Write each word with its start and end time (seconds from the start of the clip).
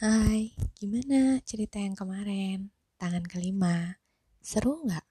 Hai, 0.00 0.56
gimana 0.80 1.44
cerita 1.44 1.76
yang 1.76 1.92
kemarin? 1.92 2.72
Tangan 2.96 3.20
kelima. 3.20 4.00
Seru 4.40 4.80
nggak? 4.80 5.04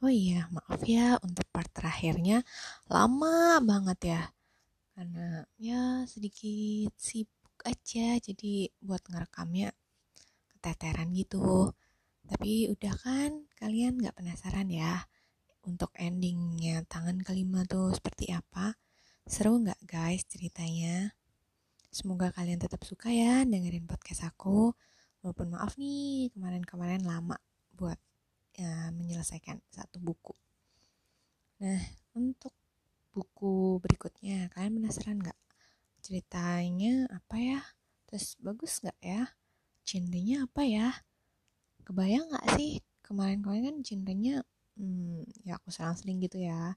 Oh 0.00 0.08
iya, 0.08 0.48
maaf 0.48 0.80
ya 0.88 1.20
untuk 1.20 1.44
part 1.52 1.68
terakhirnya 1.76 2.40
lama 2.88 3.60
banget 3.60 4.16
ya. 4.16 4.22
Karena 4.96 5.44
ya 5.60 6.08
sedikit 6.08 6.96
sibuk 6.96 7.60
aja 7.68 8.16
jadi 8.16 8.72
buat 8.80 9.04
ngerekamnya 9.12 9.76
keteteran 10.56 11.12
gitu. 11.12 11.76
Tapi 12.24 12.72
udah 12.72 12.94
kan 13.04 13.44
kalian 13.60 14.00
nggak 14.00 14.16
penasaran 14.16 14.72
ya 14.72 15.04
untuk 15.68 15.92
endingnya 16.00 16.80
tangan 16.88 17.20
kelima 17.20 17.68
tuh 17.68 17.92
seperti 17.92 18.32
apa? 18.32 18.72
Seru 19.28 19.60
nggak 19.60 19.84
guys 19.84 20.24
ceritanya? 20.24 21.17
Semoga 21.88 22.28
kalian 22.36 22.60
tetap 22.60 22.84
suka 22.84 23.08
ya 23.08 23.48
dengerin 23.48 23.88
podcast 23.88 24.28
aku. 24.28 24.76
Walaupun 25.24 25.56
maaf 25.56 25.74
nih, 25.80 26.30
kemarin-kemarin 26.36 27.02
lama 27.02 27.40
buat 27.74 27.98
ya, 28.54 28.92
menyelesaikan 28.92 29.58
satu 29.72 29.98
buku. 29.98 30.36
Nah, 31.58 31.80
untuk 32.14 32.54
buku 33.10 33.82
berikutnya, 33.82 34.52
kalian 34.54 34.78
penasaran 34.78 35.18
nggak? 35.18 35.38
Ceritanya 36.04 37.08
apa 37.10 37.36
ya? 37.40 37.60
Terus 38.06 38.38
bagus 38.38 38.78
nggak 38.84 38.98
ya? 39.02 39.22
Genrenya 39.82 40.46
apa 40.46 40.62
ya? 40.68 40.88
Kebayang 41.82 42.30
nggak 42.30 42.46
sih? 42.60 42.78
Kemarin-kemarin 43.02 43.64
kan 43.64 43.76
genrenya, 43.82 44.36
hmm, 44.76 45.24
ya 45.42 45.56
aku 45.56 45.72
selang-seling 45.72 46.20
gitu 46.20 46.38
ya. 46.44 46.76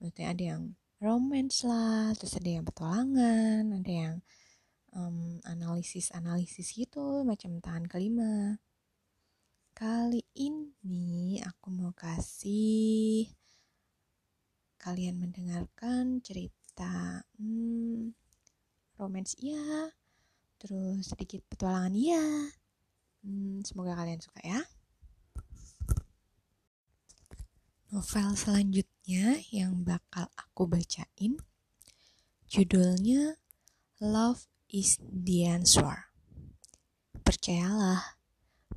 Maksudnya 0.00 0.26
ada 0.32 0.42
yang 0.56 0.62
romance 0.98 1.62
lah, 1.62 2.16
terus 2.16 2.34
ada 2.40 2.50
yang 2.50 2.64
petualangan, 2.64 3.62
ada 3.68 3.92
yang 3.92 4.14
um, 4.96 5.38
analisis-analisis 5.44 6.72
gitu 6.72 7.22
macam 7.22 7.60
tahan 7.60 7.84
kelima. 7.84 8.56
Kali 9.76 10.24
ini 10.40 11.36
aku 11.44 11.68
mau 11.68 11.92
kasih 11.92 13.28
kalian 14.80 15.20
mendengarkan 15.20 16.24
cerita 16.24 17.20
hmm, 17.36 18.16
romance 18.96 19.36
iya, 19.36 19.92
terus 20.56 21.12
sedikit 21.12 21.44
petualangan 21.52 21.92
iya. 21.92 22.24
Hmm, 23.20 23.60
semoga 23.68 24.00
kalian 24.00 24.24
suka 24.24 24.40
ya. 24.40 24.64
Novel 27.92 28.34
selanjutnya 28.34 29.44
yang 29.52 29.84
bakal 29.84 30.26
aku 30.34 30.66
bacain 30.66 31.38
judulnya 32.50 33.38
Love 34.02 34.55
is 34.70 34.98
the 35.02 35.46
answer. 35.46 36.10
Percayalah, 37.22 38.18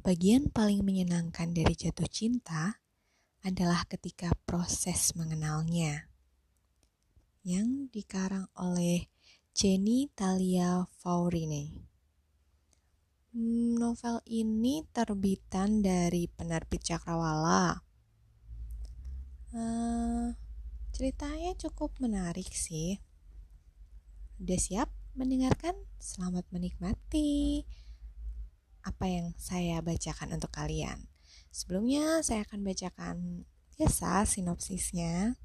bagian 0.01 0.49
paling 0.49 0.81
menyenangkan 0.85 1.53
dari 1.53 1.73
jatuh 1.73 2.09
cinta 2.09 2.81
adalah 3.45 3.85
ketika 3.87 4.33
proses 4.43 5.15
mengenalnya. 5.15 6.11
Yang 7.45 7.93
dikarang 7.93 8.51
oleh 8.57 9.07
Jenny 9.55 10.11
Talia 10.13 10.85
Faurine. 10.99 11.87
Hmm, 13.29 13.77
novel 13.77 14.19
ini 14.25 14.81
terbitan 14.89 15.85
dari 15.85 16.25
penerbit 16.25 16.81
Cakrawala. 16.81 17.77
Uh, 19.49 20.33
ceritanya 20.93 21.53
cukup 21.57 21.93
menarik 22.01 22.49
sih. 22.49 22.97
Udah 24.41 24.59
siap? 24.59 24.98
Mendengarkan, 25.19 25.75
selamat 25.99 26.47
menikmati 26.47 27.67
apa 28.87 29.03
yang 29.11 29.35
saya 29.35 29.83
bacakan 29.83 30.39
untuk 30.39 30.47
kalian. 30.47 31.11
Sebelumnya 31.51 32.23
saya 32.23 32.47
akan 32.47 32.63
bacakan 32.63 33.43
biasa 33.75 34.23
sinopsisnya. 34.23 35.35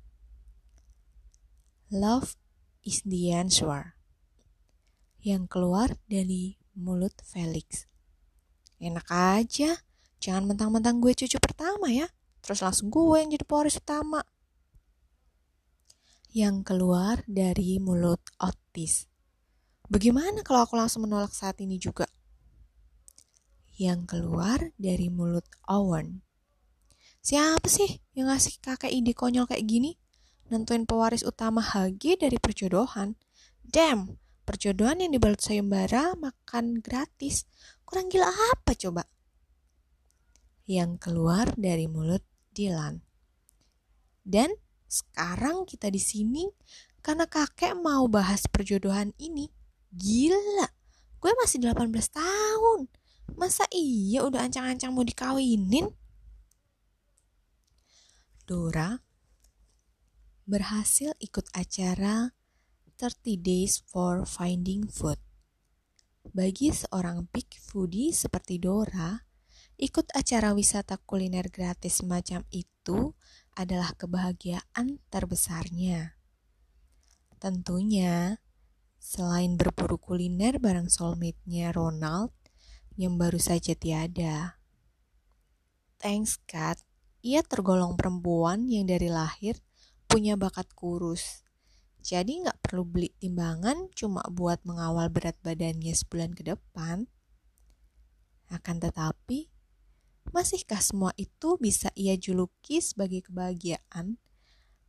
Love 1.90 2.38
is 2.86 3.02
the 3.02 3.34
answer. 3.34 3.98
Yang 5.18 5.50
keluar 5.50 5.98
dari 6.06 6.54
mulut 6.78 7.18
Felix. 7.26 7.90
Enak 8.78 9.10
aja, 9.10 9.82
jangan 10.22 10.54
mentang-mentang 10.54 11.02
gue 11.02 11.18
cucu 11.18 11.42
pertama 11.42 11.90
ya. 11.90 12.06
Terus 12.46 12.62
langsung 12.62 12.94
gue 12.94 13.18
yang 13.18 13.34
jadi 13.34 13.42
pewaris 13.42 13.82
utama. 13.82 14.22
Yang 16.30 16.62
keluar 16.62 17.26
dari 17.26 17.82
mulut 17.82 18.22
Otis. 18.38 19.13
Bagaimana 19.84 20.40
kalau 20.40 20.64
aku 20.64 20.80
langsung 20.80 21.04
menolak 21.04 21.36
saat 21.36 21.60
ini 21.60 21.76
juga? 21.76 22.08
Yang 23.76 24.16
keluar 24.16 24.72
dari 24.80 25.12
mulut 25.12 25.44
Owen. 25.68 26.24
Siapa 27.20 27.68
sih 27.68 28.00
yang 28.16 28.32
ngasih 28.32 28.64
kakek 28.64 28.92
ide 28.92 29.12
konyol 29.12 29.44
kayak 29.44 29.64
gini? 29.68 30.00
Nentuin 30.48 30.88
pewaris 30.88 31.24
utama 31.24 31.60
HG 31.60 32.20
dari 32.20 32.36
perjodohan. 32.40 33.16
Damn, 33.64 34.20
perjodohan 34.44 35.04
yang 35.04 35.12
dibalut 35.16 35.40
sayembara 35.40 36.16
makan 36.16 36.80
gratis. 36.84 37.48
Kurang 37.84 38.12
gila 38.12 38.28
apa 38.28 38.76
coba? 38.76 39.04
Yang 40.64 41.00
keluar 41.00 41.52
dari 41.56 41.88
mulut 41.88 42.24
Dylan. 42.52 43.04
Dan 44.24 44.48
sekarang 44.88 45.68
kita 45.68 45.92
di 45.92 46.00
sini 46.00 46.48
karena 47.04 47.28
kakek 47.28 47.76
mau 47.76 48.08
bahas 48.08 48.48
perjodohan 48.48 49.12
ini. 49.20 49.63
Gila, 49.94 50.66
gue 51.22 51.32
masih 51.38 51.62
18 51.62 51.86
tahun. 52.10 52.90
Masa 53.38 53.62
iya 53.70 54.26
udah 54.26 54.42
ancang-ancang 54.42 54.90
mau 54.90 55.06
dikawinin? 55.06 55.86
Dora 58.44 58.98
berhasil 60.44 61.16
ikut 61.22 61.48
acara 61.56 62.36
30 63.00 63.40
Days 63.40 63.80
for 63.86 64.28
Finding 64.28 64.84
Food. 64.90 65.16
Bagi 66.34 66.74
seorang 66.74 67.30
big 67.32 67.48
foodie 67.56 68.12
seperti 68.12 68.60
Dora, 68.60 69.16
ikut 69.80 70.12
acara 70.12 70.52
wisata 70.52 71.00
kuliner 71.00 71.48
gratis 71.48 72.04
semacam 72.04 72.44
itu 72.52 73.16
adalah 73.56 73.94
kebahagiaan 73.96 75.00
terbesarnya. 75.08 76.18
Tentunya, 77.40 78.43
Selain 79.04 79.60
berburu 79.60 80.00
kuliner 80.00 80.56
bareng 80.56 80.88
soulmate-nya 80.88 81.76
Ronald 81.76 82.32
yang 82.96 83.20
baru 83.20 83.36
saja 83.36 83.76
tiada. 83.76 84.56
Thanks 86.00 86.40
God, 86.48 86.80
ia 87.20 87.44
tergolong 87.44 88.00
perempuan 88.00 88.64
yang 88.64 88.88
dari 88.88 89.12
lahir 89.12 89.60
punya 90.08 90.40
bakat 90.40 90.72
kurus. 90.72 91.44
Jadi 92.00 92.48
nggak 92.48 92.64
perlu 92.64 92.88
beli 92.88 93.12
timbangan 93.20 93.92
cuma 93.92 94.24
buat 94.32 94.64
mengawal 94.64 95.12
berat 95.12 95.36
badannya 95.44 95.92
sebulan 95.92 96.32
ke 96.32 96.56
depan. 96.56 97.04
Akan 98.48 98.80
tetapi, 98.80 99.52
masihkah 100.32 100.80
semua 100.80 101.12
itu 101.20 101.60
bisa 101.60 101.92
ia 101.92 102.16
juluki 102.16 102.80
sebagai 102.80 103.28
kebahagiaan 103.28 104.16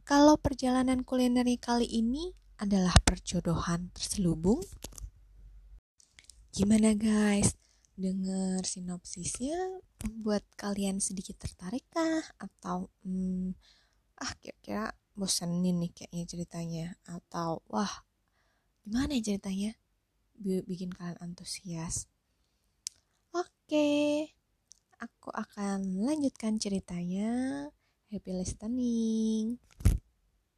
kalau 0.07 0.39
perjalanan 0.39 1.03
kulinernya 1.03 1.59
kali 1.59 1.83
ini 1.83 2.31
adalah 2.55 2.95
perjodohan 3.03 3.91
terselubung. 3.91 4.63
Gimana 6.55 6.95
guys? 6.95 7.59
Dengar 7.95 8.63
sinopsisnya 8.67 9.79
membuat 10.03 10.43
kalian 10.59 10.99
sedikit 10.99 11.39
tertarik 11.39 11.83
kah? 11.91 12.23
Atau 12.39 12.91
hmm, 13.03 13.55
ah 14.19 14.31
kira-kira 14.39 14.95
bosenin 15.15 15.79
nih 15.83 15.91
kayaknya 15.91 16.25
ceritanya? 16.27 16.85
Atau 17.07 17.63
wah 17.67 18.03
gimana 18.87 19.15
ya 19.19 19.35
ceritanya? 19.35 19.75
Bikin 20.39 20.91
kalian 20.91 21.19
antusias. 21.23 22.07
Oke, 23.35 24.31
aku 24.99 25.31
akan 25.31 26.03
lanjutkan 26.03 26.55
ceritanya. 26.59 27.67
Happy 28.11 28.31
listening. 28.31 29.59